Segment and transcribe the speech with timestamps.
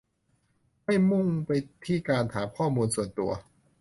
[0.83, 1.51] ไม่มุ่งไป
[1.85, 3.31] ที่การถามข้อมูลส่วนตัว